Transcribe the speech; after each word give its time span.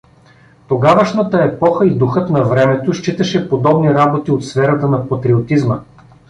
Тогавашната 0.67 1.37
епоха 1.43 1.85
и 1.85 1.95
духът 1.97 2.29
на 2.29 2.41
времето 2.43 2.93
считаше 2.93 3.49
подобни 3.49 3.93
работи 3.93 4.31
от 4.31 4.45
сферата 4.45 4.87
на 4.87 5.09
патриотизма. 5.09 5.81